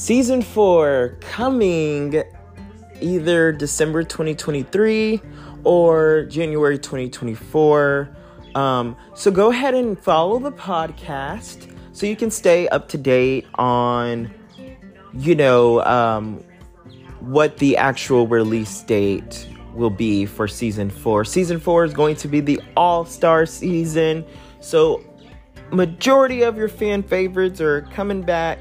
season 0.00 0.40
four 0.40 1.18
coming 1.20 2.22
either 3.02 3.52
December 3.52 4.02
2023 4.02 5.20
or 5.62 6.24
January 6.24 6.78
2024. 6.78 8.16
Um, 8.54 8.96
so 9.14 9.30
go 9.30 9.50
ahead 9.50 9.74
and 9.74 9.98
follow 9.98 10.38
the 10.38 10.52
podcast 10.52 11.76
so 11.92 12.06
you 12.06 12.16
can 12.16 12.30
stay 12.30 12.66
up 12.68 12.88
to 12.88 12.98
date 12.98 13.46
on, 13.56 14.32
you 15.12 15.34
know, 15.34 15.84
um, 15.84 16.42
what 17.20 17.58
the 17.58 17.76
actual 17.76 18.26
release 18.26 18.80
date 18.80 19.46
will 19.74 19.90
be 19.90 20.24
for 20.24 20.48
season 20.48 20.88
four. 20.88 21.26
Season 21.26 21.60
four 21.60 21.84
is 21.84 21.92
going 21.92 22.16
to 22.16 22.26
be 22.26 22.40
the 22.40 22.58
all 22.74 23.04
star 23.04 23.44
season. 23.44 24.24
So, 24.60 25.04
majority 25.70 26.42
of 26.42 26.56
your 26.56 26.68
fan 26.68 27.02
favorites 27.02 27.60
are 27.60 27.82
coming 27.92 28.22
back 28.22 28.58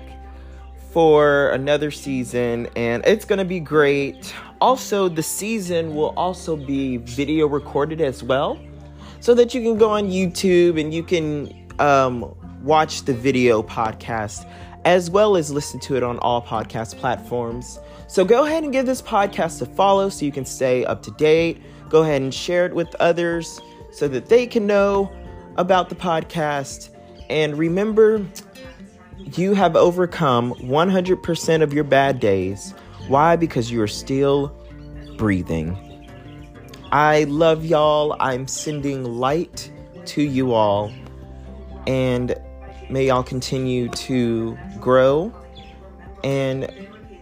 for 0.92 1.50
another 1.50 1.92
season, 1.92 2.68
and 2.76 3.06
it's 3.06 3.26
going 3.26 3.40
to 3.40 3.46
be 3.46 3.60
great. 3.60 4.34
Also, 4.60 5.08
the 5.08 5.24
season 5.24 5.96
will 5.96 6.14
also 6.18 6.56
be 6.56 6.98
video 6.98 7.48
recorded 7.48 8.02
as 8.02 8.24
well, 8.24 8.60
so 9.20 9.34
that 9.36 9.54
you 9.54 9.62
can 9.62 9.78
go 9.78 9.90
on 9.90 10.10
YouTube 10.10 10.80
and 10.80 10.94
you 10.94 11.04
can 11.04 11.68
um, 11.80 12.36
watch 12.64 13.04
the 13.04 13.14
video 13.14 13.62
podcast 13.62 14.50
as 14.86 15.10
well 15.10 15.36
as 15.36 15.52
listen 15.52 15.80
to 15.80 15.98
it 15.98 16.04
on 16.04 16.18
all 16.20 16.42
podcast 16.42 16.98
platforms. 16.98 17.80
So 18.08 18.24
go 18.24 18.46
ahead 18.46 18.64
and 18.64 18.72
give 18.72 18.86
this 18.86 19.02
podcast 19.02 19.62
a 19.62 19.66
follow 19.66 20.10
so 20.10 20.26
you 20.26 20.32
can 20.32 20.46
stay 20.46 20.86
up 20.86 21.04
to 21.04 21.12
date. 21.12 21.62
Go 21.90 22.04
ahead 22.04 22.22
and 22.22 22.34
share 22.34 22.66
it 22.66 22.74
with 22.74 22.96
others 22.96 23.60
so 23.92 24.08
that 24.08 24.28
they 24.28 24.48
can 24.48 24.66
know 24.66 25.12
about 25.58 25.90
the 25.90 25.96
podcast. 25.96 26.90
And 27.30 27.58
remember, 27.58 28.26
you 29.26 29.54
have 29.54 29.76
overcome 29.76 30.54
100% 30.56 31.62
of 31.62 31.74
your 31.74 31.84
bad 31.84 32.20
days. 32.20 32.74
Why? 33.08 33.36
Because 33.36 33.72
you 33.72 33.82
are 33.82 33.88
still 33.88 34.56
breathing. 35.18 35.78
I 36.92 37.26
love 37.26 37.66
y'all. 37.66 38.16
I'm 38.20 38.48
sending 38.48 39.04
light 39.04 39.72
to 40.06 40.22
you 40.22 40.54
all. 40.54 40.92
And 41.86 42.36
may 42.90 43.08
y'all 43.08 43.24
continue 43.24 43.90
to 43.90 44.58
grow. 44.80 45.34
And 46.24 46.72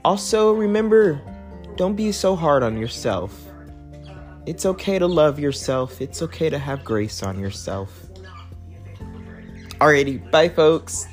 also 0.06 0.53
remember 0.53 1.22
don't 1.75 1.95
be 1.95 2.12
so 2.12 2.36
hard 2.36 2.64
on 2.64 2.78
yourself. 2.78 3.44
It's 4.45 4.66
okay 4.66 4.98
to 4.98 5.08
love 5.08 5.40
yourself, 5.40 6.02
it's 6.02 6.22
okay 6.22 6.50
to 6.50 6.58
have 6.58 6.84
grace 6.84 7.22
on 7.22 7.40
yourself. 7.40 8.08
Alrighty, 9.80 10.31
bye, 10.31 10.50
folks. 10.50 11.08